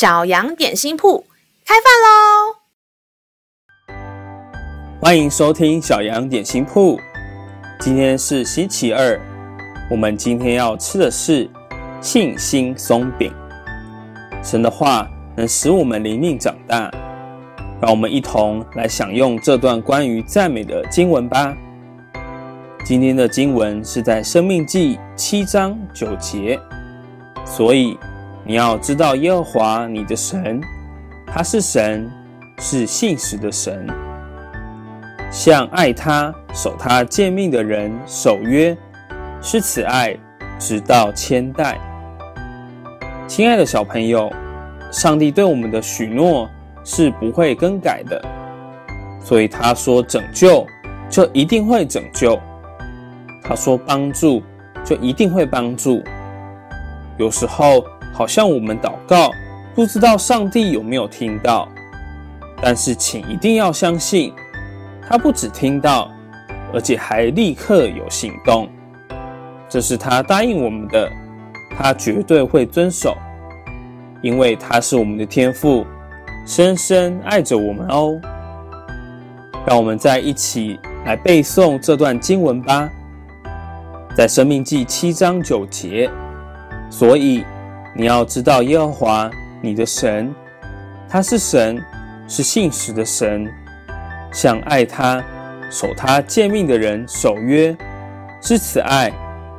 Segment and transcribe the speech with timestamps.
[0.00, 1.26] 小羊点心铺
[1.66, 2.56] 开饭喽！
[4.98, 6.98] 欢迎收听小羊点心铺。
[7.80, 9.20] 今天是星期二，
[9.90, 11.46] 我们今天要吃的是
[12.00, 13.30] 信心松饼。
[14.42, 15.06] 神的话
[15.36, 16.90] 能使我们灵命长大，
[17.82, 21.54] 让我们一同来享用这段关于赞美的经文吧。
[22.86, 26.58] 今天的经文是在《生命记》七章九节，
[27.44, 27.98] 所以
[28.44, 30.60] 你要知道耶和华你的神，
[31.26, 32.10] 他是神，
[32.58, 33.86] 是信实的神，
[35.30, 38.76] 向爱他、守他诫命的人守约，
[39.40, 40.16] 施慈爱，
[40.58, 41.78] 直到千代。
[43.28, 44.32] 亲爱的小朋友，
[44.90, 46.48] 上帝对我们的许诺
[46.82, 48.20] 是不会更改的，
[49.22, 50.66] 所以他说拯救，
[51.08, 52.38] 就一定会拯救。
[53.42, 54.42] 他说：“帮助
[54.84, 56.02] 就一定会帮助。
[57.18, 59.30] 有时候好像我们祷告，
[59.74, 61.68] 不知道上帝有没有听到。
[62.62, 64.32] 但是请一定要相信，
[65.08, 66.10] 他不只听到，
[66.74, 68.68] 而且还立刻有行动。
[69.68, 71.10] 这是他答应我们的，
[71.76, 73.16] 他绝对会遵守，
[74.22, 75.86] 因为他是我们的天父，
[76.44, 78.20] 深深爱着我们哦。
[79.66, 82.90] 让我们再一起来背诵这段经文吧。”
[84.16, 86.10] 在生命记七章九节，
[86.90, 87.44] 所以
[87.94, 90.34] 你要知道耶和华你的神，
[91.08, 91.82] 他是神，
[92.28, 93.46] 是信实的神，
[94.32, 95.22] 向爱他、
[95.70, 97.76] 守他诫命的人守约，
[98.40, 99.12] 施慈爱，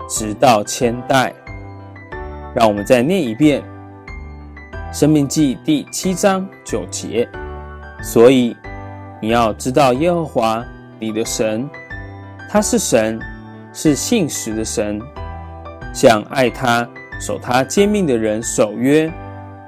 [0.09, 1.33] 直到千代。
[2.55, 3.63] 让我们再念一遍
[4.93, 7.27] 生命记第七章九节，
[8.03, 8.55] 所以
[9.21, 10.65] 你要知道耶和华
[10.99, 11.69] 你的神，
[12.49, 13.19] 他是神。
[13.73, 14.99] 是信实的神，
[15.93, 16.85] 向爱他、
[17.21, 19.07] 守他诫命的人守约，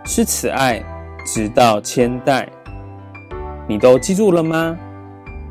[0.05, 0.83] 施慈爱，
[1.23, 2.49] 直到千代。
[3.67, 4.75] 你都记住了吗？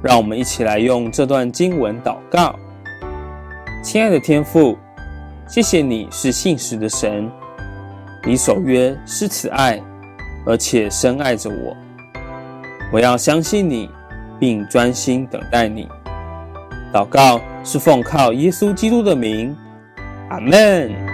[0.02, 2.58] 让我们一起来用这段经文祷告。
[3.84, 4.76] 亲爱的天父，
[5.46, 7.30] 谢谢你是信实的神，
[8.26, 9.80] 你守约施慈爱，
[10.44, 11.76] 而且深爱着我。
[12.92, 13.88] 我要相信你，
[14.40, 15.88] 并专心等待你。
[16.92, 19.56] 祷告是奉靠耶稣基督的名，
[20.30, 21.11] 阿门。